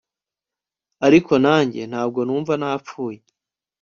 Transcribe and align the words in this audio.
ariko 1.05 1.31
nanjye 1.43 1.81
ntabwo 1.91 2.19
numva 2.27 2.53
napfuye 2.61 3.19